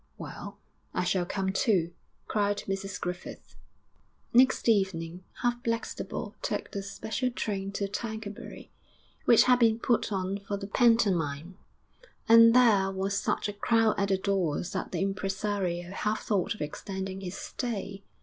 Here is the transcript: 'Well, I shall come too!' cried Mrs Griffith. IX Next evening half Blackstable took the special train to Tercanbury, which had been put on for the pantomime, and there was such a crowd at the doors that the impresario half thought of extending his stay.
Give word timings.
'Well, 0.17 0.57
I 0.95 1.03
shall 1.03 1.27
come 1.27 1.53
too!' 1.53 1.91
cried 2.27 2.63
Mrs 2.67 2.99
Griffith. 2.99 3.49
IX 3.49 3.57
Next 4.33 4.67
evening 4.67 5.23
half 5.43 5.61
Blackstable 5.61 6.33
took 6.41 6.71
the 6.71 6.81
special 6.81 7.29
train 7.29 7.71
to 7.73 7.87
Tercanbury, 7.87 8.71
which 9.25 9.43
had 9.43 9.59
been 9.59 9.77
put 9.77 10.11
on 10.11 10.39
for 10.39 10.57
the 10.57 10.65
pantomime, 10.65 11.55
and 12.27 12.55
there 12.55 12.89
was 12.91 13.15
such 13.15 13.47
a 13.47 13.53
crowd 13.53 13.93
at 13.99 14.09
the 14.09 14.17
doors 14.17 14.71
that 14.71 14.91
the 14.91 15.01
impresario 15.03 15.91
half 15.91 16.23
thought 16.23 16.55
of 16.55 16.61
extending 16.61 17.21
his 17.21 17.37
stay. 17.37 18.01